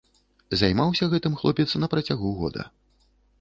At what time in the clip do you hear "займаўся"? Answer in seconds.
0.61-1.07